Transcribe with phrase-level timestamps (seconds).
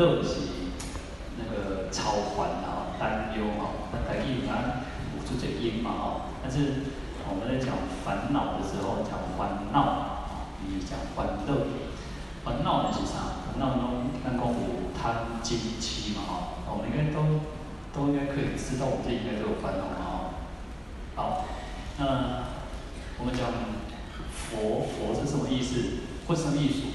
[0.00, 0.40] 欢乐是。
[1.36, 4.80] 那个超烦啊，担忧啊，那台语啊，
[5.12, 6.20] 辅助这音嘛哦。
[6.42, 6.58] 但是
[7.28, 11.66] 我们在讲烦恼的时候，讲烦恼啊，比讲欢乐。
[12.42, 13.44] 烦恼的是啥？
[13.44, 16.32] 烦恼中刚讲有贪、惊、七嘛哦。
[16.66, 17.44] 我们应该都
[17.92, 20.32] 都应该可以知道，我们这应该都有烦恼嘛哦。
[21.14, 21.44] 好，
[21.98, 22.04] 那
[23.18, 23.52] 我们讲
[24.32, 26.00] 佛，佛是什么意思？
[26.26, 26.88] 会生艺术，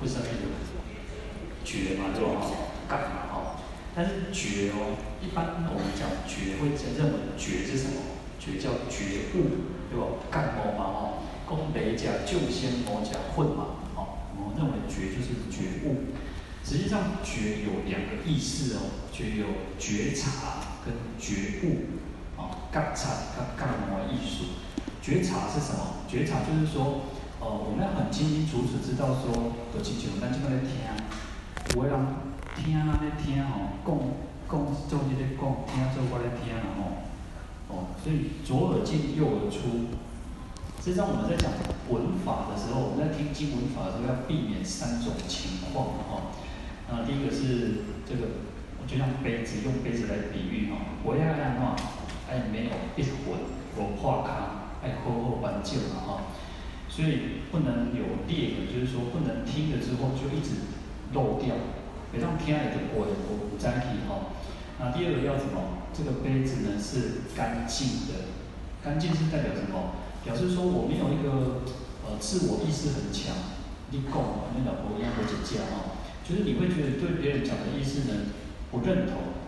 [0.00, 0.69] 会生艺术，
[2.20, 2.68] 觉嘛对吧？
[2.88, 3.56] 干嘛哦？
[3.96, 8.20] 但是觉哦，一般我们讲觉会认为觉是什么？
[8.38, 10.06] 觉叫觉悟，对吧？
[10.30, 16.12] 干嘛嘛哦，讲雷甲救仙某甲混嘛哦，我们认为觉就是觉悟。
[16.64, 18.80] 实际上觉有两个意思哦，
[19.12, 19.46] 觉有
[19.78, 22.00] 觉察跟觉悟
[22.36, 24.44] 哦，干察跟干某的意思。
[25.02, 26.04] 觉察是什么？
[26.06, 27.08] 觉察就是说，
[27.40, 30.76] 哦、呃，我们要很清清楚楚知道说，有几种，咱这么来听，
[31.70, 32.30] 不会让。
[32.62, 33.96] 听啊，咧听吼，讲
[34.50, 37.00] 讲做这个讲，听做我咧听啦吼，
[37.72, 39.88] 哦，所以左耳进右耳出。
[40.82, 41.48] 实际上我们在讲
[41.88, 46.36] 文法的时候，我们在听经文法的时候要避免三种情况哈。
[46.90, 48.44] 那第一个是这个，
[48.84, 51.76] 就像杯子，用杯子来比喻哈，我要让话，
[52.28, 53.40] 哎，没有一混，
[53.78, 56.28] 我化开，哎，好好挽救了哈。
[56.90, 60.76] 所以不能有裂的，就是说不能听了之后就一直
[61.12, 61.54] 漏掉。
[62.12, 64.34] 别让听了就过了，不沾体哈。
[64.80, 65.86] 那第二个要什么？
[65.94, 68.34] 这个杯子呢是干净的，
[68.82, 69.94] 干净是代表什么？
[70.24, 71.62] 表示说我没有一个
[72.02, 73.56] 呃自我意识很强，
[73.90, 74.18] 你讲
[74.54, 78.34] 你老婆一样会讲哈，就是你会觉得对别人讲的意思呢
[78.70, 79.38] 不认同。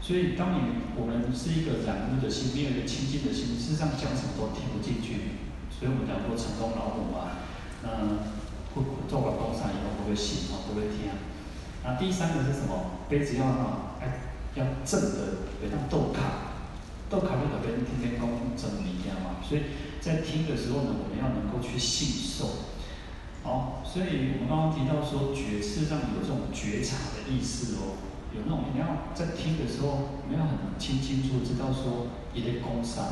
[0.00, 5.38] 所以当你我们是一个染污的心，没有一个清净的心，事实上讲什么都听不进去。
[5.70, 7.42] 所以我们讲过成功老母啊，
[7.82, 8.22] 那
[8.74, 11.10] 会做完工商以后不会信啊，不会听。
[11.84, 13.02] 那第三个是什么？
[13.08, 13.98] 杯子要啊，
[14.54, 16.62] 要正的，别当豆卡，
[17.10, 19.42] 豆卡就特别天天讲真理一样嘛。
[19.42, 19.62] 所以
[20.00, 22.70] 在听的时候呢，我们要能够去信受。
[23.42, 27.98] 好，所以我们刚刚提到说觉，事实上有这种觉察的意思哦，
[28.32, 33.04] 有那种你要在听的时候，你要很清清楚知道说一类工商。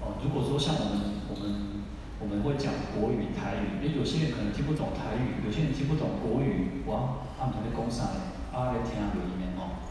[0.00, 1.75] 哦，如果说像我们我们。
[2.18, 8.32] 我们会讲国语、台语，因为，有些人可能听不懂台语，有些人听不懂国语，哇，他们在讲啥呢？
[8.52, 9.84] 啊，在听有一面哦。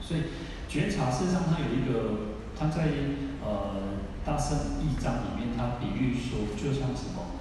[0.00, 0.28] 所以
[0.68, 2.92] 觉察事实上它有一个，它在
[3.40, 7.40] 呃大圣义章里面，它比喻说，就像什么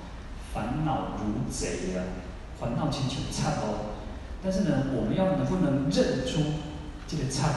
[0.53, 2.23] 烦恼如贼呀、啊，
[2.57, 3.99] 烦恼轻轻插哦。
[4.41, 6.63] 但是呢，我们要能不能认出
[7.05, 7.49] 这个插？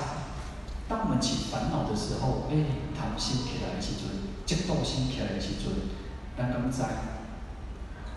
[0.88, 2.64] 当我们起烦恼的时候，诶，
[2.98, 4.10] 贪心起来的时阵，
[4.44, 6.07] 嫉妒心起来的时阵。
[6.38, 6.86] 刚刚在，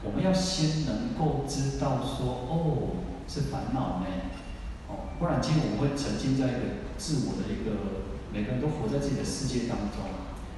[0.05, 4.05] 我们要先能够知道说，哦，是烦恼呢，
[4.85, 10.05] 哦，不然今天我们会沉浸在一个自我的一个，每个人都活在自己的世界当中，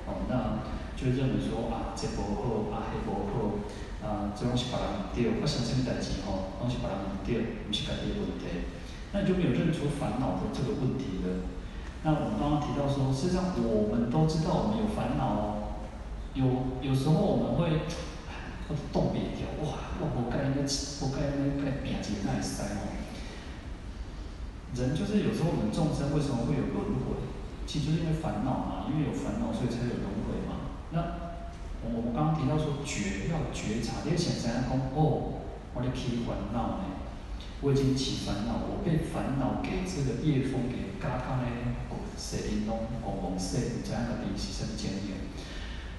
[0.03, 0.59] 哦，那
[0.99, 3.55] 就认为说啊，这不好，啊，那不好，
[4.03, 4.67] 啊，这东西
[5.15, 8.67] 别人唔对，发生什么代志哦，东西别人唔对，不是家己的问题，
[9.15, 11.47] 那你就没有认出烦恼的这个问题了。
[12.03, 15.62] 那我们刚刚提到说，实际上我们都知道我们有烦恼哦。
[16.33, 16.45] 有
[16.81, 17.85] 有时候我们会，
[18.67, 20.65] 会动别掉，哇，我不该那
[20.99, 22.89] 不该那该变节那塞哦。
[24.73, 27.21] 人就是有时候我们众生为什么会有轮回？
[27.67, 30.81] 其实就是因为烦恼嘛，因为有烦恼，所以才有轮回嘛。
[30.89, 31.29] 那
[31.85, 35.45] 我们刚刚提到说觉要觉察，你想想讲哦，
[35.75, 37.05] 我的起烦恼呢，
[37.61, 41.77] 我已经起烦恼，我被烦恼给这个业风给嘎嘎呢，
[42.17, 42.89] 谁引动？
[43.05, 43.85] 嗡嗡谁？
[43.85, 45.13] 这样的东西是真的。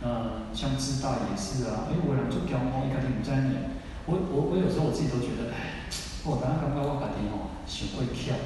[0.04, 3.72] 嗯，像自大也是啊，哎，我俩就骄傲，一家庭不在呢。
[4.04, 5.88] 我我我有时候我自己都觉得，哎，
[6.28, 8.36] 我等下感觉我家己吼，想会跳。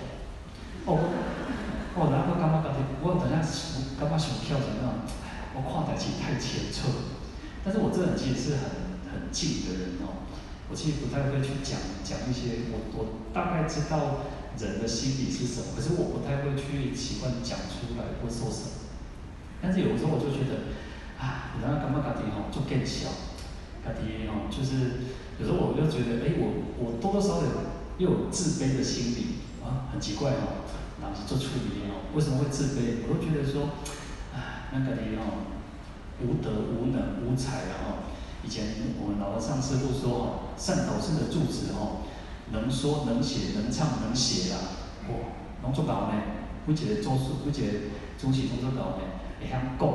[0.87, 1.03] 哦，
[1.99, 3.43] 我等下我感觉家己，我等下
[3.99, 5.03] 感觉想跳怎么样？
[5.59, 7.11] 我看代志太清楚。
[7.67, 10.31] 但是我这人其实是很很静的人哦，
[10.71, 11.75] 我其实不太会去讲
[12.07, 18.87] 讲一些，我我大概知道人的心理是什么，可是我不太会去习惯讲出来或说什么。
[19.59, 20.87] 但是有时候我就觉得。
[21.19, 23.09] 啊，然后感觉家己吼就更小，
[23.85, 25.11] 家己吼就是
[25.41, 27.47] 有时候我就觉得，哎，我我多多少少
[27.99, 30.63] 又有自卑的心理啊，很奇怪哦，
[31.01, 33.03] 哪是做处理哦，为什么会自卑？
[33.09, 33.71] 我都觉得说，
[34.35, 35.51] 唉，那个你哦，
[36.23, 38.07] 无德无能无才然后。
[38.45, 38.65] 以前
[39.03, 42.07] 我们老和尚师父说哦，善导师的住持哦，
[42.53, 44.57] 能说能写能唱能写啊，
[45.09, 45.15] 哇，
[45.65, 46.15] 拢做到呢。
[46.65, 47.73] 不觉得做事，不觉得
[48.19, 49.03] 主持工作到呢，
[49.41, 49.89] 会晓讲，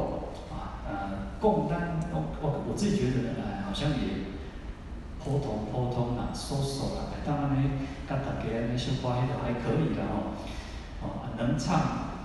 [0.94, 4.30] 呃，共单我我我自己觉得哎，好像也
[5.18, 7.70] 普通普通啦，说说啦，当然呢，
[8.08, 10.38] 跟大家那些关系都还可以啦吼。
[11.02, 11.80] 哦，能唱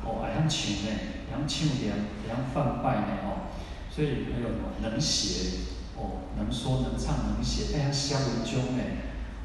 [0.04, 0.90] 哦，会晓唱呢，
[1.32, 3.48] 会晓唱念，会晓贩拜呢哦，
[3.90, 4.48] 所以还有
[4.82, 5.64] 能写
[5.96, 8.82] 哦，能说能唱能写，会晓写文章呢。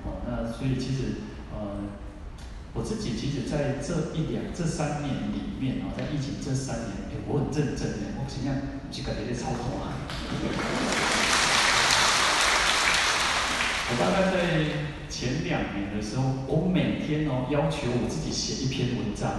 [0.06, 1.22] 哦，那所以其实
[1.54, 2.02] 呃。
[2.76, 9.98] 我自己其实在这一两、这三年里面啊，在疫情这三年，哎，我很认真的，我现在就感觉在操控啊。
[13.90, 14.38] 我大概在
[15.10, 19.32] 前两年的时候，我每天哦要求我自己写一篇文章，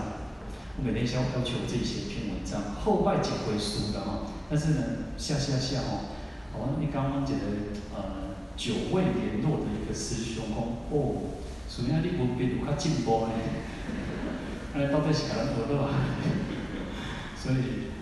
[0.77, 4.27] 我每天要要求我自己写一篇文章，后拜几回书的哈。
[4.51, 4.83] 但是呢，
[5.17, 6.11] 下下下哦，
[6.55, 7.47] 哦，你刚刚讲的
[7.95, 11.31] 呃，久未联络的一个师兄哦，哦。
[11.69, 13.33] 所以你文笔有较进步呢，
[14.75, 15.89] 哎，到底是哪能做到？
[17.35, 17.94] 所以，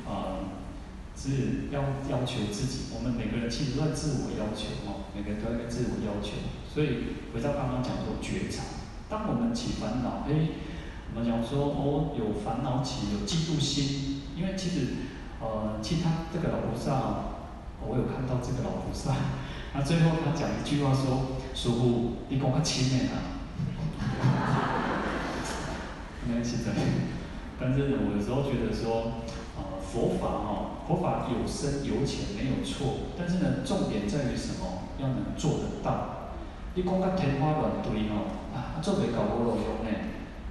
[1.16, 6.32] 是要要求自己，我们每个人其实都在自我要求哦，每个人都在自我要求。
[6.72, 8.62] 所以回到刚刚讲说觉察，
[9.08, 10.48] 当我们起烦恼，哎，
[11.14, 14.86] 我们讲说哦，有烦恼起，有嫉妒心，因为其实
[15.40, 17.36] 呃，其他这个老菩萨，
[17.86, 19.14] 我有看到这个老菩萨，
[19.74, 23.38] 那最后他讲一句话说：师傅，你讲较轻点啊。
[26.26, 26.72] 没关系的，
[27.60, 29.20] 但是呢我有时候觉得说，
[29.58, 34.88] 呃，佛法哦，佛法有深有浅没有错，但是呢，重点在于什么？
[34.98, 36.34] 要能做得到。
[36.74, 39.90] 你光看天花乱坠哦，啊，做没搞不落用呢。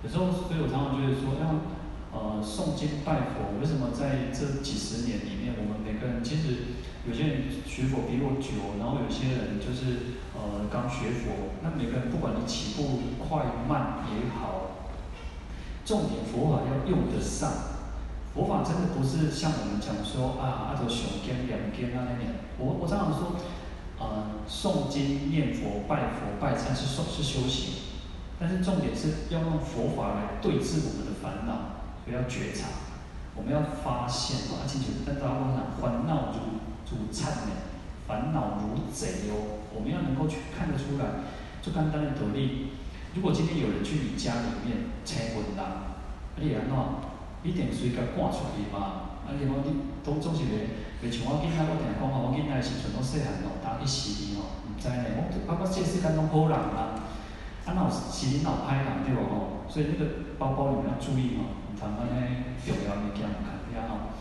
[0.03, 1.61] 有时候，所以我常常觉得说，要
[2.11, 10.21] 呃诵经拜佛，为什么在这几十年里面，我们每个人其实有些人学佛比我久，然后有些人就是。
[10.33, 14.89] 呃，刚学佛，那每个人不管你起步快慢也好，
[15.85, 17.51] 重点佛法要用得上。
[18.33, 22.35] 佛法真的不是像我们讲说啊，阿弥上经两经啊那念。
[22.57, 23.35] 我我常常说，
[23.99, 27.99] 呃，诵经念佛拜佛拜忏是修是修行，
[28.39, 32.67] 但是重点是要用佛法来对治我们的烦恼，所以要觉察，
[33.35, 36.61] 我们要发现啊，进去但大家讲烦恼如
[36.95, 37.67] 如灿呢。
[38.07, 41.23] 烦恼如贼哦，我们要能够去看得出来，
[41.61, 42.71] 就简单的道理。
[43.13, 45.95] 如果今天有人去你家里面请问啦，
[46.35, 47.10] 你安怎？
[47.43, 49.17] 一定随个赶出去嘛？
[49.25, 55.03] 啊，你讲你都总是袂袂像我囝仔，我定讲吼，我囝仔时阵拢细汉咯，大一时年哦，毋知呢。
[55.17, 57.01] 我爸爸这世间拢好人啦，
[57.65, 59.65] 啊，哪有是恁老歹人对无吼？
[59.69, 64.13] 所以那个包包里面要注意吼，唔通安尼重要物件唔看掉吼。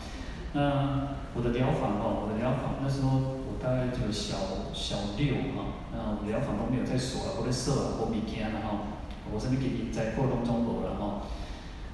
[0.53, 3.51] 那我的疗房吼，我的疗房那时候我。
[3.61, 4.37] 大概就小
[4.73, 8.97] 小六哈，那我疗房都没有在锁了，我在设啊，我没惊了哈，
[9.31, 11.29] 我这边给你在过冬中走了哈。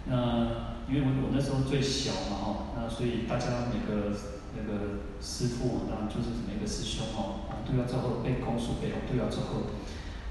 [0.05, 4.15] 那因为我我那时候最小嘛哈，那所以大家每个
[4.55, 9.59] 那个师傅，当然就是每个师兄哦，都要做好背空书背，都要做好。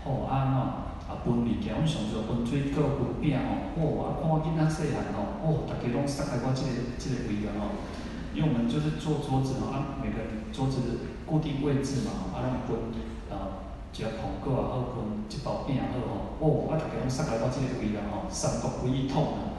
[0.08, 7.76] 哦啊喏，啊分物件，我上次分水果分饼哦，哦啊看我囡仔细汉哦，哦大家拢塞开我这个这个位了哦，
[8.32, 10.18] 因为我们就是做桌子嘛，啊每个
[10.52, 11.12] 桌子。
[11.26, 12.78] 固定位置嘛，啊，咱分
[13.34, 16.38] 啊，一个捧果也好，分一包饼也好吼。
[16.38, 19.58] 哦，啊，大家拢塞来我这个位啦吼，三国归一统啊。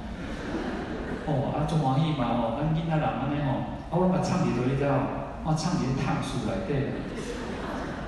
[1.28, 3.52] 哦，啊，足欢喜嘛吼，咱囝仔人安尼吼，
[3.92, 7.04] 啊，我把藏伫倒里了，我藏伫烫书内底，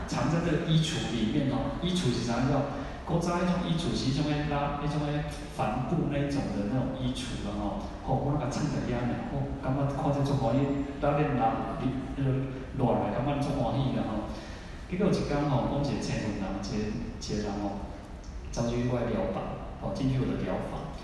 [0.07, 1.75] 藏在这个衣橱里面哦。
[1.83, 2.79] 衣橱是啥叫？
[3.05, 5.25] 古早迄种衣橱是迄种诶拉，迄种诶
[5.57, 7.83] 帆布那一种的那种衣橱啦吼。
[8.05, 10.61] 哦，我那个藏在遐呢，哦，感觉看着足欢喜，
[11.01, 12.57] 当然啦，你那个。
[12.77, 14.31] 落来感觉足欢喜个吼，
[14.89, 16.79] 结果有一天吼，讲一个青云人，一个
[17.19, 17.91] 一个人吼，
[18.51, 20.95] 走进我的疗房，跑进去我的疗房，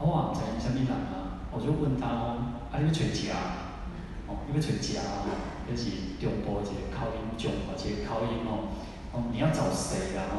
[0.00, 1.17] 我也毋知伊啥物人啊，
[1.50, 3.30] 我就问他，啊你要找食？
[4.28, 5.24] 哦，你要找食啊？
[5.68, 5.84] 迄是
[6.20, 8.72] 中部一个口音，中部一个口音哦，
[9.12, 10.28] 哦，你要找谁啊？
[10.32, 10.36] 吼，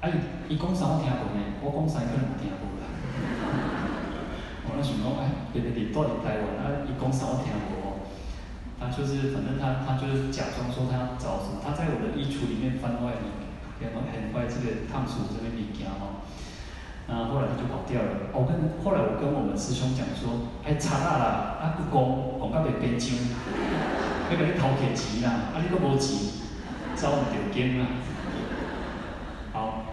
[0.00, 0.10] 啊
[0.48, 1.58] 伊伊讲啥我听无呢？
[1.62, 2.86] 我讲啥可能听无啦。
[4.66, 7.74] 我那想讲，哎，别个伫住伫台湾，啊伊讲啥我听无。
[8.78, 13.32] 他就是，反正他他就是假装说他要找什么，他在我的衣橱里面翻外面，
[13.80, 16.20] 然后很快这个烫书这边物件哦，
[17.06, 18.32] 然后来他就跑掉了。
[18.32, 21.26] 我、哦、跟后来我跟我们师兄讲说，哎，查啦啦，
[21.60, 22.00] 啊不讲，
[22.40, 23.12] 讲到袂编章，
[24.30, 26.40] 要 甲你偷摕钱啦，啊你都无钱，
[26.96, 27.86] 走唔着经啦。
[29.52, 29.84] 好，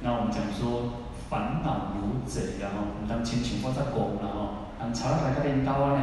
[0.00, 0.92] 那我们讲说
[1.28, 4.62] 烦恼如贼，然后唔当亲像我在讲然后。
[4.82, 6.02] 人吵来甲恁兜呢，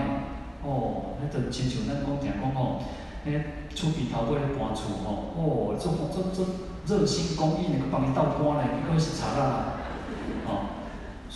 [0.64, 2.80] 哦，迄着亲像咱讲定讲吼，
[3.28, 3.28] 迄
[3.76, 6.46] 厝边头尾咧搬厝吼，哦，做做做
[6.88, 9.79] 热心公益呢，去帮伊倒搬呢，伊可是吵啦，哦，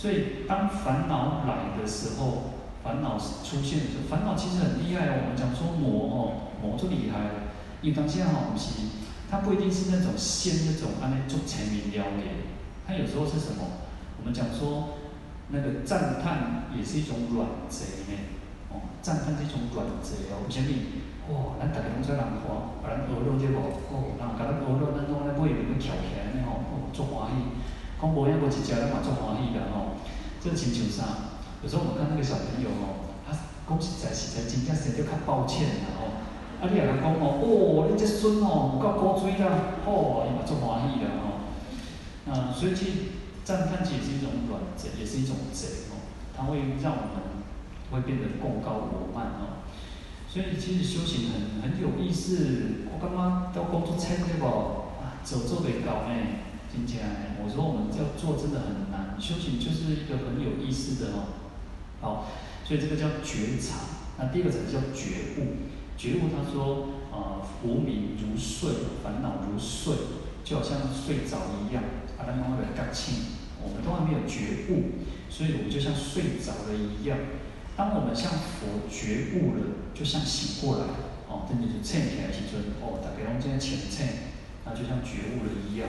[0.04, 5.24] 所以当烦恼来的时候，烦恼出现的时候，烦恼其实很厉害哦。
[5.24, 8.84] 我们讲说魔哦，魔就厉害了，因为当下吼，不是，
[9.30, 12.22] 它不一定是那种仙那种安那做前面了的，
[12.86, 13.64] 它有时候是什么？
[14.20, 15.00] 我们讲说。
[15.48, 18.16] 那个赞叹也是一种软贼呢，
[18.72, 20.68] 哦，赞叹是一种软贼哦，为什么？
[21.28, 22.48] 哦，咱大家拢做人看，
[22.80, 23.60] 把咱学了这无，
[23.92, 26.23] 哦，然后甲咱学了，咱拢咧买面去翘起来，
[28.04, 29.96] 讲无影无一只，咱嘛足欢喜的吼。
[30.42, 31.32] 这亲像啥？
[31.62, 36.20] 有时候我们看那个小朋友吼，他讲实在实在真正生得较抱歉啦吼。
[36.60, 41.48] 啊，你也甲讲哦，哦，你这孙哦，有够古锥啦，哦，伊嘛足欢喜的吼。
[42.28, 43.24] 啊，所以去。
[43.44, 46.00] 赞叹其实也是一种软贼，也是一种贼哦，
[46.34, 47.44] 它会让我们
[47.92, 49.60] 会变得贡高我慢哦。
[50.26, 52.88] 所以其实修行很很有意思。
[52.88, 54.46] 我刚刚到工作餐对不？
[54.96, 56.16] 啊，走做袂到呢，
[56.74, 59.14] 听起来我说我们要做真的很难。
[59.20, 61.38] 修行就是一个很有意思的哦。
[62.00, 62.26] 好，
[62.64, 64.02] 所以这个叫觉察。
[64.18, 65.70] 那第二个词叫觉悟。
[65.96, 68.70] 觉悟他说啊，无明如睡，
[69.02, 69.94] 烦恼如睡，
[70.42, 71.84] 就好像睡着一样。
[72.18, 77.16] 阿兰妈妈的感情，我们都还没有觉悟，所以我们就像睡着了一样。
[77.76, 80.84] 当我们像佛觉悟了，就像醒过来，
[81.30, 84.34] 哦，等于是醒起来时阵，哦，大家拢在浅浅，
[84.66, 85.88] 那就像觉悟了一样。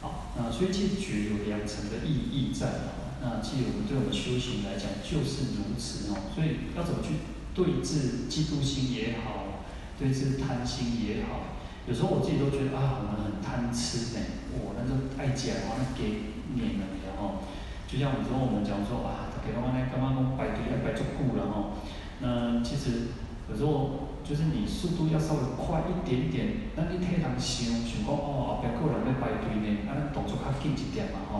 [0.00, 3.16] 好，那所以其实觉有两层的意义在哦。
[3.22, 6.30] 那其实我们对我们修行来讲就是如此哦。
[6.34, 7.24] 所以要怎么去
[7.54, 9.64] 对治嫉妒心也好，
[9.98, 11.56] 对治贪心也好。
[11.88, 14.20] 有时候我自己都觉得啊，我们很贪吃呢，
[14.58, 17.46] 我、那个爱讲话，那给念了，然后
[17.86, 21.78] 就像有时候我们讲说啊，给他们那刚刚排队要排足久了哦，
[22.20, 23.14] 那其实
[23.48, 31.34] 有时候就是你速度要稍微快一点点，那你替人想想讲哦，后边个人在排队呢，啊，那动作较紧一点嘛哈，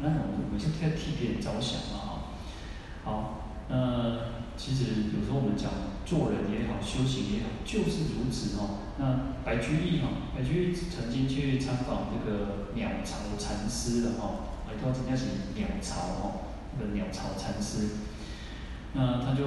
[0.00, 2.08] 那我们就替替别人着想嘛哈，
[3.04, 4.34] 好，呃。
[4.56, 5.68] 其实有时候我们讲
[6.06, 8.86] 做人也好，修行也好，就是如此哦。
[8.98, 18.13] 那白居易哈，白居易曾经去参访这个鸟巢禅师的哈，哎，他人家是鸟巢哦，那个鸟巢禅师。
[18.96, 19.44] 那他就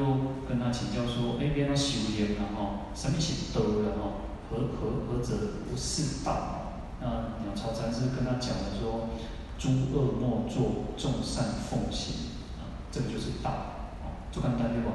[0.47, 2.91] 跟他请教说，哎，边个修行了哈？
[2.93, 4.27] 什么是道了哈？
[4.49, 5.35] 何何何者
[5.69, 6.31] 不是道？
[6.99, 7.07] 那
[7.43, 9.07] 鸟巢禅师跟他讲了说，
[9.57, 12.13] 诸恶莫作，众善奉行
[12.59, 13.51] 啊，这个就是道。
[14.33, 14.91] 不简单对不？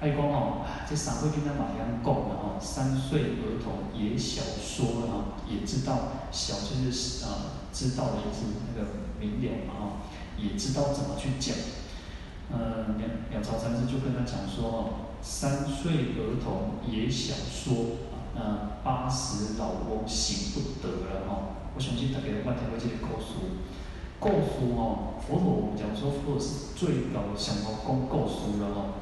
[0.00, 8.42] 爱讲哦，这三岁囡仔嘛会晓讲的哦，三岁儿童也晓说啊，也知道小就是啊，知道的意思，
[8.74, 9.82] 那个明了嘛哈，
[10.36, 11.54] 也知道怎么去讲。
[12.52, 14.84] 呃，两两朝禅师就跟他讲说哦，
[15.22, 17.96] 三岁儿童也想说
[18.34, 18.42] 啊，那
[18.84, 21.56] 八十老翁行不得了哈。
[21.74, 23.58] 我相信大家有捌听过这个故事。
[24.20, 28.94] 故事哦，佛陀我们讲说佛陀是最高想要讲故事了哦。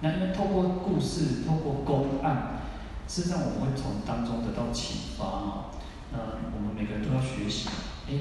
[0.00, 2.60] 那因为透过故事，透过公案，
[3.06, 5.70] 事实上我们会从当中得到启发啊。
[6.12, 6.18] 那
[6.54, 7.68] 我们每个人都要学习。
[8.08, 8.12] 哎，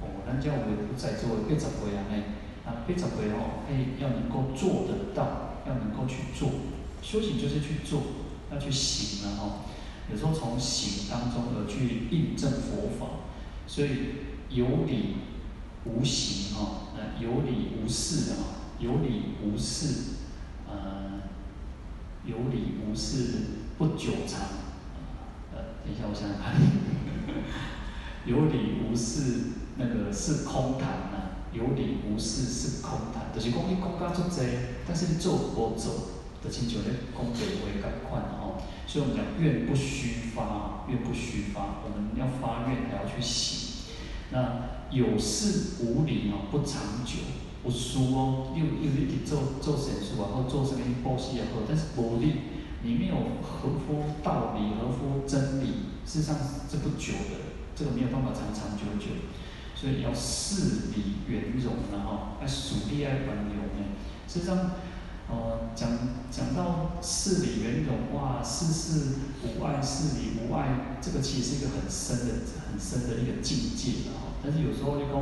[0.00, 2.22] 哦，咱叫我们在座八十岁啊，哎，
[2.68, 6.50] 啊八十岁哦，哎，要能够做得到，要能够去做。
[7.02, 8.02] 修行就是去做，
[8.52, 9.64] 要去行了哈。
[10.12, 13.06] 有时候从行当中而去印证佛法，
[13.66, 13.90] 所以
[14.50, 15.16] 有理。
[15.84, 20.16] 无形哈，那有理无事啊，有理无事，
[20.68, 21.22] 呃，
[22.26, 23.46] 有理无事
[23.78, 24.40] 不久长，
[25.54, 26.60] 呃，等一下我想想看，
[28.26, 30.88] 有理无事那个是空谈，
[31.52, 34.42] 有理无事是空谈，就是讲你讲甲足济，
[34.86, 35.92] 但是你做无做，
[36.42, 43.84] 就亲像咧讲白话共款吼，所以我们讲愿不虚发，愿不虚发，我们要发愿还要去行，
[44.30, 44.78] 那。
[44.90, 47.20] 有事无理哦，不长久，
[47.62, 48.56] 不输哦。
[48.56, 52.32] 又又一直做做善事啊，或做什么布施也好，但是无理，
[52.82, 56.36] 你没有合乎道理，合乎真理，事实上
[56.70, 59.12] 是不久的，这个没有办法长长久久。
[59.78, 63.94] 所以要事理圆融然后，爱属地爱圆融呢。
[64.26, 64.74] 事实上，
[65.30, 65.88] 呃，讲
[66.32, 74.34] 讲到事理圆融，哇，事事无碍，事理无碍，这个其实是一个很深的、很深的一个境界啊。
[74.42, 75.14] 但是有时候你讲，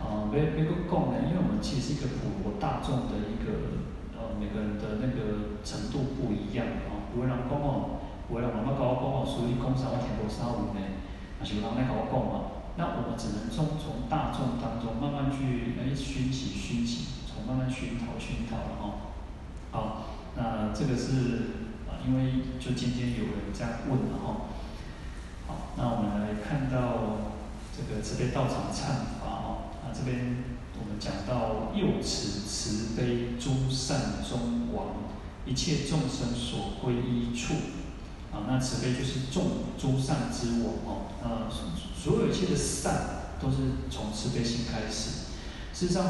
[0.00, 3.84] 呃，没没个讲呢，因为我们其实是一个普罗大众的一个，
[4.16, 7.12] 呃，每个人的那个程度不一样啊。
[7.12, 8.00] 有的人讲哦，
[8.32, 12.63] 有的人妈妈跟我讲哦，所以讲啥我听无啥有呢，也是有人来跟我讲嘛。
[12.76, 18.94] 那我们只能从从大众当中慢慢去哎熏习熏习，从慢慢熏陶熏陶了哈。
[19.70, 20.04] 好，
[20.36, 24.50] 那这个是啊，因为就今天有人这样问了哈。
[25.46, 27.30] 好，那我们来看到
[27.76, 29.70] 这个慈悲道场忏法哦。
[29.86, 30.44] 那这边
[30.80, 34.86] 我们讲到又此慈悲诸善中王，
[35.46, 37.54] 一切众生所归依处。
[38.34, 41.06] 啊，那慈悲就是众诸善之王哦。
[41.22, 43.56] 那所有一切的善都是
[43.88, 45.30] 从慈悲心开始。
[45.72, 46.04] 事实上，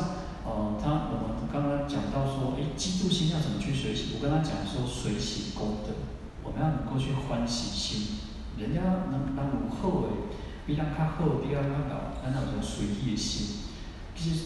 [0.45, 4.17] 呃，他我们刚刚讲到说，诶，嫉妒心要怎么去随喜？
[4.17, 5.93] 我跟他讲说，随喜功德，
[6.43, 8.19] 我们要能够去欢喜心。
[8.59, 10.31] 人家能能有好诶，
[10.67, 13.65] 比人较好，比人较高，咱有种随喜的心。
[14.15, 14.41] 其实，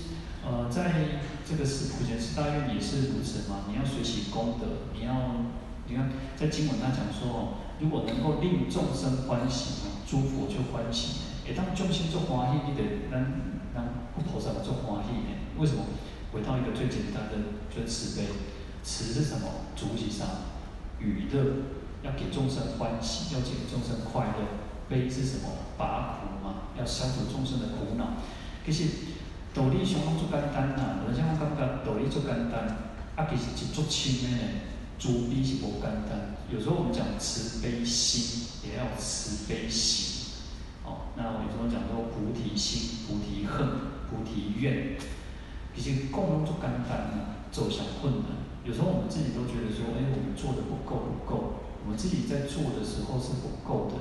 [0.46, 3.66] 呃，在这个是普贤寺大愿也是如此嘛。
[3.68, 5.44] 你要随喜功德，你要，
[5.88, 7.48] 你看在经文他讲说哦，
[7.80, 11.20] 如果能够令众生欢喜，诸佛就欢喜。
[11.46, 13.20] 诶，当众生做欢喜，你得让
[13.74, 15.36] 让菩萨做欢喜呢？
[15.58, 15.82] 为什么？
[16.32, 17.38] 回到一个最简单的，
[17.74, 18.26] 就是慈悲。
[18.82, 19.48] 慈是什么？
[19.74, 20.26] 主体上
[20.98, 21.78] 娱乐。
[22.00, 24.46] 要给众生欢喜，要给众生快乐。
[24.88, 25.48] 悲是什么？
[25.76, 28.22] 拔苦嘛，要消除众生的苦恼。
[28.64, 28.84] 其实
[29.52, 32.76] 道理相当做简单呐，有人讲感觉道理做简单，
[33.16, 34.42] 啊，其实是做深的呢。
[34.98, 40.34] 慈悲是无简单，有时候我们讲慈悲心，也要慈悲行。
[40.84, 43.68] 哦，那我有时候讲说菩提心、菩提恨、
[44.10, 44.98] 菩提愿，
[45.76, 48.42] 其实共同做干单呢，走向困难。
[48.64, 51.62] 有时候我们自己都觉得说，哎，我们做的不够，不够。
[51.84, 53.94] 我们自己在做的时候是不够的，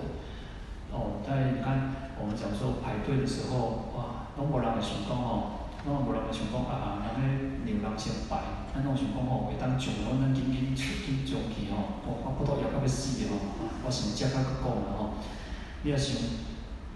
[0.91, 13.37] 哦，但你看我们讲说排队的时候，哇，拢无人会想讲哦，拢无人会想讲啊，人咧牛郎先排，咱拢想讲吼，会当上，我咱紧紧出紧上去吼，我我不到要到要死的哦，
[13.83, 15.17] 我想食较够了吼，
[15.83, 16.13] 你要想，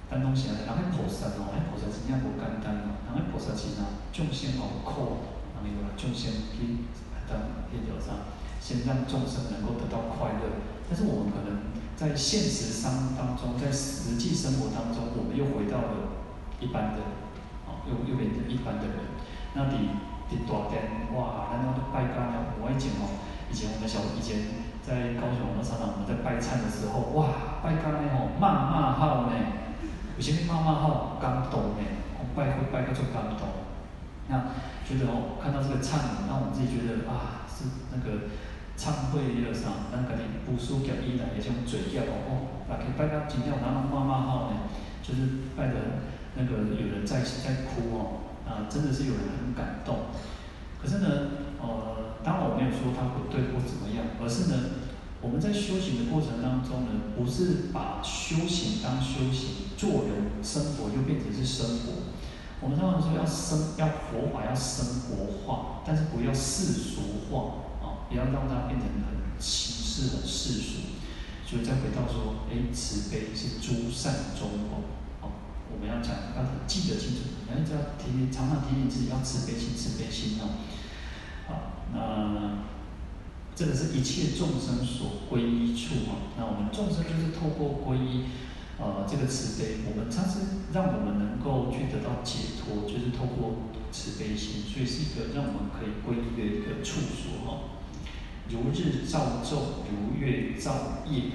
[0.09, 5.25] 咱拢是安尼，人迄菩萨哦，迄菩萨真正无简单哦，人迄菩萨是哪，众生好苦，
[5.57, 6.85] 人伊有啦，众生去
[7.25, 7.37] 当
[7.73, 8.29] 迄条啥，
[8.61, 10.61] 先让众生能够得到快乐。
[10.85, 16.19] 但是我们可能在现实生当中，在实际生活当中，我们又回到了
[16.59, 16.99] 一般的，
[17.65, 18.95] 哦，又又变成一般的人。
[19.55, 19.89] 那你
[20.31, 29.35] 你大殿哇，那那拜干了，我以前哦，以前我们小以前在高雄，我们常常我们在拜忏的时候，哇，拜干呢吼，骂骂号呢，
[30.15, 31.83] 有些骂骂号感动呢，
[32.33, 33.45] 拜会拜个做感动。
[34.31, 34.55] 那
[34.87, 38.31] 觉得哦，看到这个忏，让我们自己觉得啊，是那个。
[38.77, 44.57] 忏悔迄个啥，咱家己布施业以来，迄种罪业哦，哦，大家拜到今天有哪能骂骂号呢？
[45.03, 46.01] 就是拜的，
[46.33, 50.11] 那个有人在在哭哦，啊，真的是有人很感动。
[50.81, 51.07] 可是呢，
[51.61, 54.83] 呃，当然我没有说他不对或怎么样，而是呢，
[55.21, 62.11] 我们在修行的过程当中呢，不是把修行当修行，做人生活就变成是生活。
[62.59, 68.05] 我们常常说要生要佛法要生活化，但是不要世俗化啊。
[68.11, 70.99] 不要让它变成很形式、很世俗，
[71.47, 74.83] 所以再回到说，哎，慈悲是诸善中王，哦，
[75.73, 80.59] 我们要讲，要记得清楚，反正只要提，常常提醒自己要慈悲心、慈悲心哦。
[81.47, 82.63] 好，那
[83.55, 86.31] 这个是一切众生所归依处啊。
[86.37, 88.25] 那我们众生就是透过归依，
[88.79, 97.81] 呃，这个慈悲，我们它是让我们能够去得到解脱，就是透过慈悲心，所以是一个让我们可以归依的一个处所哦。
[98.49, 101.31] 如日照昼，如月照夜，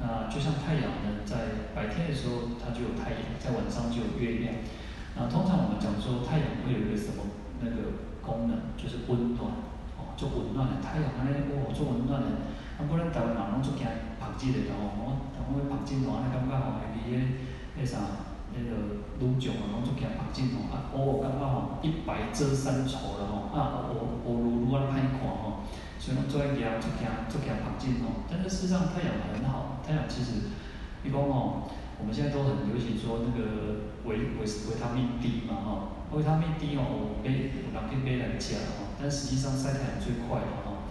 [0.00, 4.64] 那就像太阳呢，在白天的时候它就有太阳，在晚上就有月亮。
[5.14, 9.52] 那通常我们讲说太阳会有一个什么那个功能，就是温暖，
[10.00, 12.28] 哦，做温暖的太阳，安尼哦，做温暖的。
[12.80, 13.84] 啊，不然台湾人拢做惊
[14.16, 17.20] 曝日的哦，我台湾会曝日哦，安尼感觉吼，尤其迄
[17.76, 18.24] 迄啥，
[18.56, 25.68] 那个女众啊，拢做惊曝日哦，啊，哦，感觉吼一白遮三丑了吼，啊，哦，哦，如如安歹看吼。
[26.00, 30.48] 所以做一件做件做件环境哦，但是事实上太阳很好，太阳其实，
[31.04, 31.68] 你讲哦，
[32.00, 35.68] 我们现在都很流行说那个维维维他命 D 嘛哈，
[36.16, 40.88] 维他命 D 哦，买有人可以买来吃哦，但实际上晒太阳最快了哈。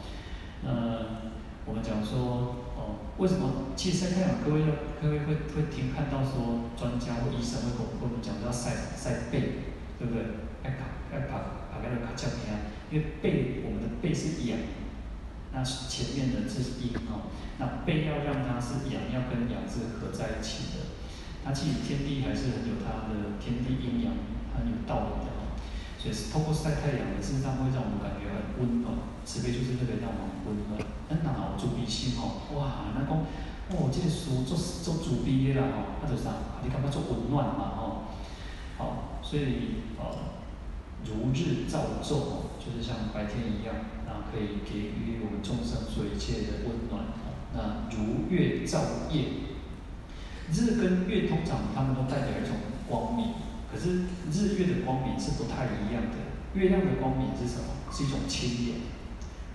[0.62, 1.34] 呃，
[1.66, 4.68] 我们讲说哦，为什么其实晒太阳，各位要
[5.02, 9.66] 各位会会听看到说专家或医生会跟我们讲要晒晒背，
[9.98, 10.22] 对不对？
[10.62, 12.54] 爱爬爱爬爬个卡脚边，
[12.92, 14.60] 因为背我们的背是阳。
[15.52, 20.94] 那前面的这是阴哦，那背要让它是阳，要跟阳是合在一起的。
[21.46, 24.14] 那其实天地还是很有它的天地阴阳
[24.54, 25.58] 很有道理的哦。
[25.98, 28.94] 所以是透过晒太阳的，事实上会让我们感觉很温暖。
[29.26, 30.80] 慈悲就是这个让我们温暖。
[31.10, 32.46] 那哪有慈悲心哦？
[32.56, 33.18] 哇，那讲
[33.74, 36.30] 哦，这个书做做慈悲的啦哦，那就是啥？
[36.64, 38.08] 你感觉做温暖嘛哦？
[38.78, 40.39] 好，所以呃，
[41.06, 43.76] 如日照昼，就是像白天一样。
[44.30, 47.18] 可以给予我们众生所一切的温暖。
[47.50, 49.50] 那如月照夜，
[50.54, 56.30] 日跟月通常它们都代表一种光明，可是日月的光明是不太一样的。
[56.54, 57.90] 月亮的光明是什么？
[57.90, 58.78] 是一种清凉，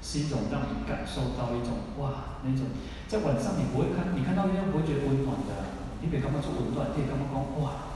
[0.02, 2.74] 是一种让你感受到一种哇那种，
[3.06, 5.70] 在晚上你不会看，你看到月亮不会觉得温暖的，
[6.02, 7.94] 你别干嘛做温暖，你别干嘛讲哇。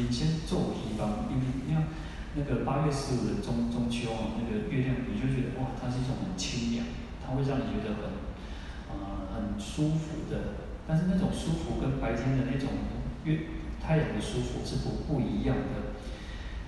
[0.00, 1.84] 眼前做希望，因为你看
[2.36, 6.84] 那个八月十五的中中秋啊，那个月亮，你就觉得哇，它是一种很清凉，
[7.22, 8.10] 它会让你觉得很，
[8.90, 10.66] 呃，很舒服的。
[10.86, 12.70] 但是那种舒服跟白天的那种
[13.24, 13.46] 月
[13.80, 15.94] 太阳的舒服是不不一样的。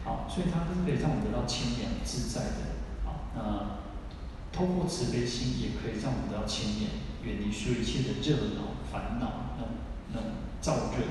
[0.05, 2.79] 好，所以它是可以让我们得到清凉自在的。
[3.05, 3.83] 好，那
[4.53, 6.91] 通过慈悲心也可以让我们得到清凉，
[7.25, 10.21] 远离所有一切的热闹、烦恼，那那
[10.63, 11.05] 燥热。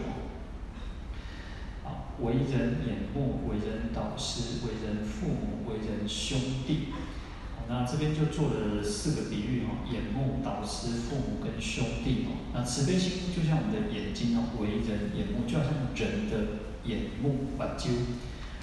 [2.21, 6.93] 为人眼目，为人导师，为人父母，为人兄弟。
[7.67, 12.53] 那这边就做了四个比喻哦，眼目、导师、父母跟兄弟哦。
[12.53, 17.89] 那慈悲心就像我们的眼睛哦，为人眼目，就好像人的眼目把揪。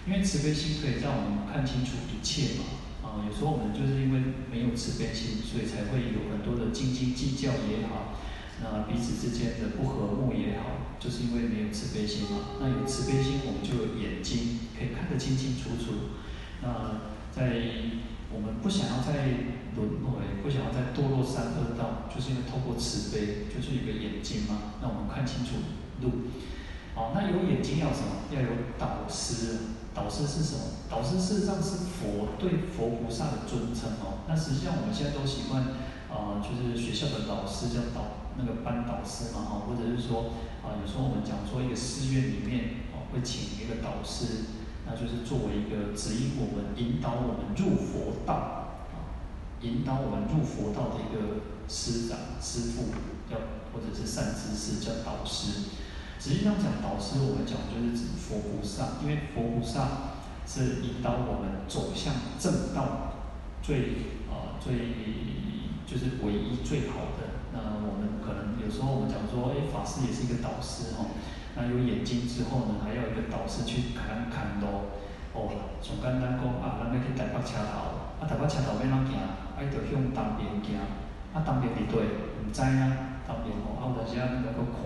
[0.06, 2.64] 因为慈悲心可以让我们看清楚一切嘛。
[3.02, 8.14] 啊，有时候我们就是因为没有慈悲心，所以才会有很多的斤斤计较也好。
[8.62, 12.56] 那彼此之间的不和睦也好，就是因为没有慈悲心嘛。
[12.60, 16.16] 那有慈悲心，我们就有眼睛，可以看得清清楚楚。
[16.62, 17.58] 那在
[18.32, 25.58] 我们不想要再轮回，不想要再堕落三恶道，就是因为透过慈悲，就是一个眼睛嘛，让我们看清楚
[26.00, 26.30] 路。
[26.94, 28.30] 好，那有眼睛要什么？
[28.32, 28.48] 要有
[28.78, 29.80] 导师。
[29.94, 30.62] 导师是什么？
[30.88, 34.24] 导师事实上是佛对佛菩萨的尊称哦。
[34.26, 35.60] 那实际上我们现在都习惯，
[36.08, 38.21] 啊、呃，就是学校的老师叫导。
[38.38, 44.46] 那个班导师嘛，哈，或者是说，啊，有时候我们讲说一个寺院里面，哦，会请一个导师，
[44.86, 48.34] 那就是作为一个指引我们、引导我们入佛道，
[48.92, 49.20] 啊，
[49.60, 52.92] 引导我们入佛道的一个师长、师父，
[53.30, 53.36] 叫
[53.72, 55.70] 或者是善知识，叫导师。
[56.18, 60.14] 实际上讲导师，我们讲就是指佛菩萨，因为佛菩萨
[60.46, 63.14] 是引导我们走向正道
[63.60, 63.76] 最
[64.30, 64.72] 啊最
[65.84, 67.21] 就是唯一最好的。
[68.62, 71.10] 有时候我们讲说，哎，法师也是一个导师哦。
[71.58, 74.94] 那有眼睛之后呢，还要一个导师去看看路。
[75.34, 75.48] 哦，
[75.82, 79.16] 从简单讲啊，咱要去台北车头，啊，台北车头要哪行？
[79.20, 80.76] 啊，要向东边行。
[81.32, 84.80] 啊，东边伫对，唔知啊，东边哦，啊，有阵时啊，你要去看。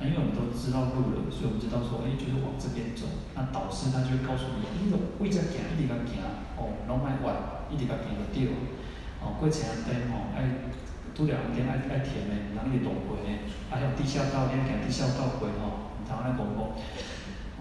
[0.00, 3.04] 那因为我们都知道路了，所以我们知道说，哎，就是往这边走。
[3.36, 6.24] 那导师他就会告诉你，你路位置行，一直甲行，
[6.56, 8.52] 哦，拢莫弯，一直甲行就对。
[9.20, 10.72] 哦，过程当中哦，爱。
[11.14, 13.28] 拄着红灯爱爱停的，人一直路过呢。
[13.70, 16.58] 啊，像地下道，你行地下道过吼，唔通安尼讲讲。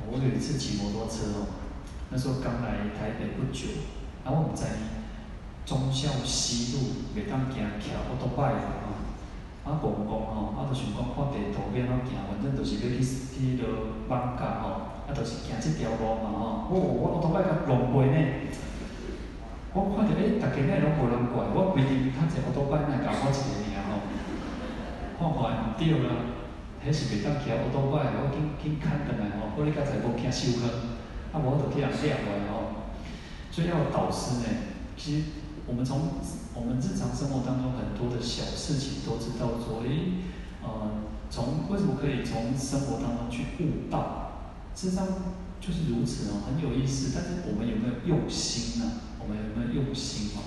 [0.10, 1.46] 我有一次骑摩托车哦，
[2.10, 3.68] 那时候刚来台北不久，
[4.26, 4.66] 啊，我唔知
[5.66, 8.98] 忠孝西路袂当行骑欧多拜的吼，
[9.70, 16.74] 啊，讲讲吼，啊，就想讲看地图要安怎行，反正就是要去去迄落艋舺吼，啊，就是行这条路嘛吼。
[16.74, 18.18] 哦，我欧多拜甲弄过呢。
[19.72, 24.02] 我看着诶，大家哪拢无人怪，我规定较侪乌多摆，哪共我一个尔吼。
[25.20, 26.34] 看看毋对啦，
[26.82, 30.90] 迄是袂当骑乌多摆，我紧紧牵转来吼，我哩较侪无骑修科，
[31.32, 32.90] 啊无就去人掠来吼。
[33.52, 35.24] 所以要导师呢，其实
[35.68, 36.18] 我们从
[36.56, 40.26] 我们日常生活当中很多的小事情都知道说，诶，
[40.64, 44.50] 呃，从为什么可以从生活当中去悟道？
[44.74, 45.06] 事实上
[45.62, 47.14] 就是如此哦，很有意思。
[47.14, 49.09] 但是我们有没有用心呢？
[49.30, 50.42] 我们有没有用心嘛？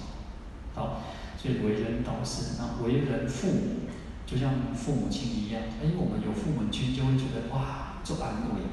[0.75, 1.03] 好，
[1.38, 3.87] 所以为人导师，那为人父母，
[4.27, 5.62] 就像父母亲一样。
[5.79, 8.66] 哎，我们有父母亲，就会觉得哇，做安慰。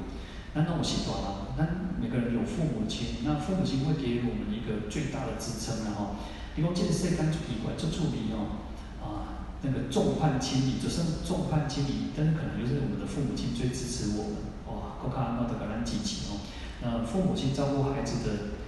[0.54, 1.62] 那那我习惯了，那
[2.02, 6.18] 每个人有父母亲，那父母亲会给予我们一个最大的支撑，然后，
[6.56, 8.66] 比如这世间出奇怪，就处理哦，
[8.98, 9.06] 啊，
[9.62, 14.34] 那个众叛亲离，就算众叛亲离，但是可能就是我们的父母亲最支持我们。
[14.66, 16.42] 哇，我看那的感恩积极哦。
[16.82, 18.58] 那父母亲照顾孩子的。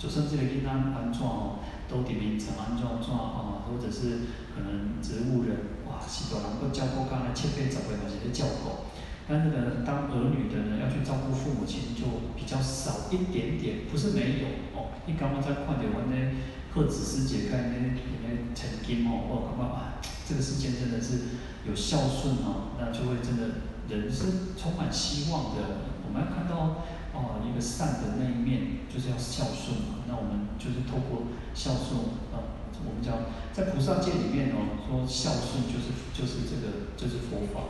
[0.00, 8.88] 就算这个囡仔安怎哦，都点名成安怎怎哦，或者是可能植物人，哇，是多人够照顾，刚才前辈长辈嘛是在照顾，
[9.28, 14.96] 但是呢，当儿女的呢要去照顾父母亲就比较少一点点，不是没有哦。
[15.04, 16.32] 你刚刚在看到我那
[16.72, 17.92] 贺子师姐开那
[18.24, 21.36] 那曾经哦，我感觉啊，这个世间真的是
[21.68, 25.92] 有孝顺哦，那就会真的人生充满希望的。
[26.10, 26.82] 我们要看到。
[27.12, 30.06] 哦，一个善的那一面就是要孝顺嘛。
[30.06, 32.38] 那我们就是透过孝顺，呃，
[32.86, 37.66] 我们讲在菩萨界里面哦，说孝顺就是就是这个就是佛法。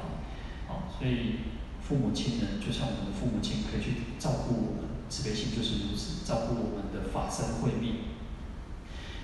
[0.68, 1.40] 好，所以
[1.80, 8.12] 父母亲呢，就像我们的父母亲，可以去照顾我们，慈悲心就是如此，照顾我们的法身慧命。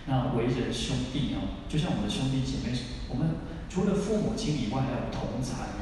[0.09, 2.73] 那为人兄弟哦，就像我们的兄弟姐妹，
[3.13, 3.37] 我们
[3.69, 5.76] 除了父母亲以外，还有同财。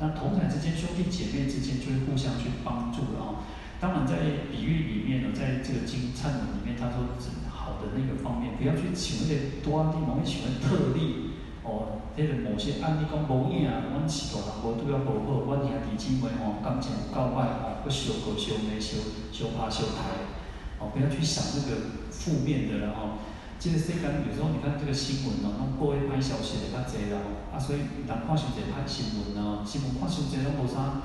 [0.00, 3.34] 那同侪之间，兄弟姐妹之间就会互相去帮助了哦。
[3.80, 4.16] 当然，在
[4.50, 12.00] 比喻里面呢，在这个经忏文里面，他说指好的那个方面，不要去请那些多地方，喜欢特例哦。
[12.16, 19.02] 这个某些案例讲无影啊，阮是大人我都要无好，阮兄弟姊妹哦，感情有够歹哦，要相告相骂相
[19.34, 20.30] 相拍相抬
[20.78, 23.18] 哦，不要去想那个负面的了哦。
[23.58, 27.18] 这个世间有时候你看这个新闻哦，拢报一歹消息的较侪啦，
[27.52, 31.02] 啊，所以人看伤济歹新闻啊，新闻看伤济拢无啥。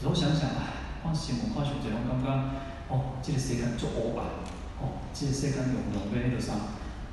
[0.00, 0.64] 有时候想想，啊，
[1.04, 2.26] 看新闻看伤济拢感觉，
[2.88, 4.24] 哦，这个世间足黑暗，
[4.80, 6.52] 哦，这个世间用用要迄个啥，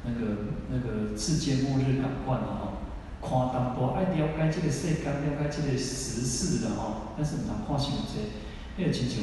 [0.05, 2.79] 那个那个世界末日感官啊，
[3.19, 8.31] 吼，看淡薄爱了解这个世间，了解这个时事的吼，但是唔通看伤侪，
[8.79, 9.19] 迄个亲像，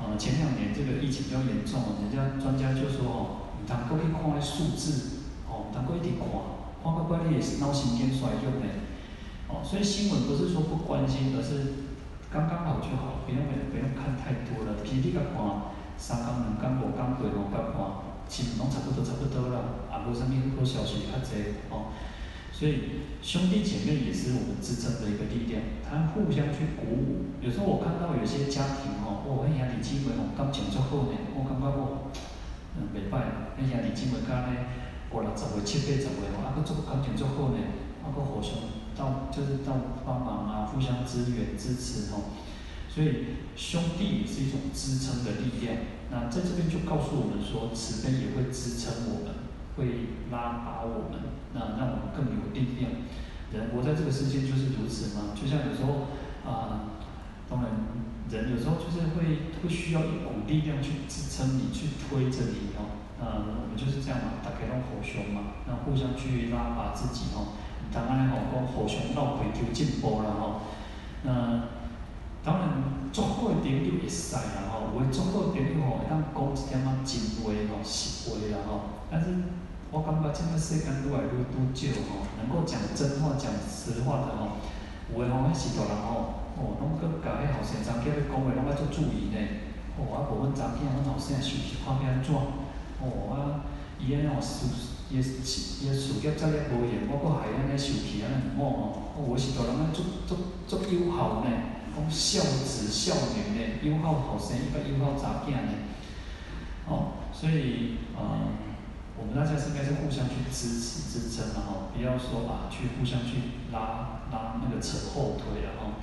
[0.00, 3.26] 呃，前两年这个疫情比较严重，人家专家就说哦。
[3.64, 6.26] 通过去看迄数字，哦，通过一直看，
[6.82, 8.66] 看到怪你也是脑神经衰弱的，
[9.48, 11.86] 哦，所以新闻不是说不关心，而是
[12.28, 13.38] 刚刚好就好，不用
[13.70, 14.82] 不用看太多了。
[14.84, 15.38] 其实你甲看
[15.96, 17.78] 三天两天五天过后甲看，
[18.26, 21.94] 新闻拢差不多差不多啦，也无啥物好消息较侪，哦，
[22.50, 27.30] 所以兄弟姐妹也是我们支撑的一个力量，他互相去鼓舞。
[27.40, 32.10] 有时候我看到有些家庭哦，哦，迄兄弟姊妹哦感情足好呢，我感觉我。
[32.72, 33.20] 嗯，袂歹，
[33.60, 34.48] 迄兄弟姊妹间呢，
[35.12, 37.58] 五六十回、七八十岁吼，啊，搁做感情足好呢，
[38.02, 38.54] 啊，搁互相
[38.96, 42.32] 到就是到帮忙啊，互相支援支持吼。
[42.88, 45.76] 所以兄弟也是一种支撑的力量。
[46.10, 49.32] 那在这边就告诉我们说，慈悲也会支撑我们，
[49.76, 51.20] 会拉拔我们，
[51.54, 52.90] 那让我们更有力量。
[53.52, 56.08] 人活在这个世界就是如此嘛，就像有时候
[56.48, 56.96] 啊，
[57.48, 57.70] 当然。
[58.30, 63.01] 人有时候就是会会需要一股力量去支撑你，去推着你哦。
[63.22, 67.54] 那我们就是这样嘛，大家拢互相嘛，那互相去拉拔自己哦。
[67.94, 70.66] 当然吼，讲互相闹回求进步啦吼。
[71.22, 71.70] 那
[72.42, 72.82] 当然，
[73.12, 79.06] 足好的朋友会使啦吼，有足好的朋友吼，会当讲一点仔真话吼、实话啦吼。
[79.06, 79.54] 但是
[79.92, 84.58] 我感觉这个世间愈来愈愈少吼，能够讲真话、讲实话的吼，
[85.14, 86.42] 有诶吼，迄是大人吼。
[86.52, 89.38] 哦，拢阁甲迄后生仔叫你讲话，拢爱做注意呢。
[89.96, 92.32] 哦，啊无阮查囝，阮后生是毋是看要安怎？
[93.02, 93.66] 哦，啊，
[93.98, 94.66] 伊安尼哦事，
[95.10, 98.82] 伊个事，伊个事业再了无闲，我阁还安尼受气安尼毋好哦。
[99.18, 101.50] 哦，有时大人啊，足足足友好呢，
[101.94, 105.72] 讲孝子孝女呢，友好好生，伊阁友好查囝呢。
[106.88, 108.54] 哦，所以呃，
[109.18, 116.00] 我们大家是应该是互相去支持支撑的吼，不要说啊，去互相去拉拉那个扯后腿啊吼。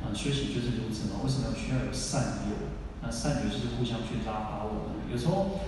[0.00, 1.20] 嗯，修行就是如此嘛。
[1.24, 2.74] 为什么需要有善友？
[3.00, 5.06] 那善友就是互相去拉拔我们。
[5.10, 5.60] 有时候，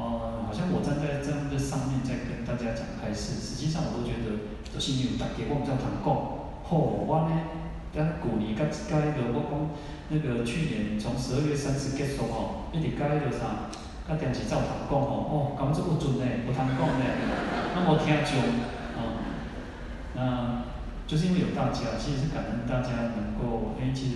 [0.00, 7.36] 呃，好像我站在这样的上面在跟大家讲开示，实际上我都觉得，就是有大家我们在谈讲，好，我呢，
[7.92, 9.52] 咱去年甲甲迄个我讲
[10.08, 13.68] 那个去年从十二月三十结束吼，一直甲迄个啥，
[14.08, 17.04] 甲电视照谈讲吼，哦，讲这么准呢，无谈讲呢，
[17.76, 18.40] 那么听众，
[18.96, 19.00] 啊、
[20.16, 20.20] 那。
[21.10, 24.14] 就是因为有大家，其实是感恩大家能够，哎，其实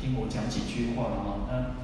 [0.00, 1.50] 听我讲几句话哈。
[1.50, 1.74] 那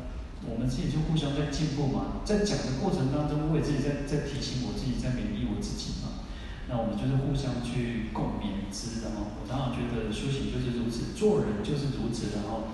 [0.49, 6.25] 我们自己就互相在进步嘛，在讲的过程当中，我也自己在在提醒我自己，在勉励我自己嘛。
[6.69, 9.37] 那我们就是互相去共勉之的哈。
[9.37, 12.73] 我常常觉得修行就是如此，做人就是如此的哈。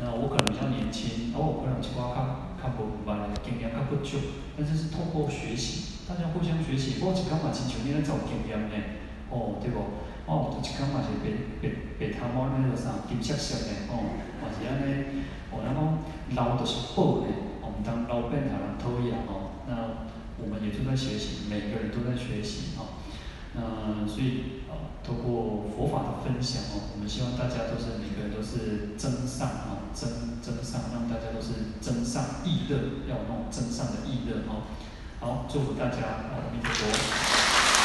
[0.00, 3.12] 那我可能比较年轻，而我可能其他看看不明白，
[3.44, 4.16] 经验较不久，
[4.56, 8.76] 但是是透过学习，大家互相学习，我只干嘛请求你来找经验呢？
[9.28, 9.80] 哦，对不？
[10.24, 15.98] 哦，就一讲嘛是白白白头毛那个啥金色色的哦，嘛是安尼，哦，然后
[16.34, 17.26] 老就是好的，
[17.62, 19.58] 我们当老变好人讨厌哦。
[19.66, 20.06] 那
[20.42, 22.98] 我们也正在学习，每个人都在学习哦。
[23.52, 34.62] 那所以啊，透过佛法的分享哦，我们希望大家都是每个人都是增上啊，增增上，让大家都是增上意乐，要有那种增上的意乐哦。
[35.18, 37.79] 好，祝福大家，阿弥陀佛。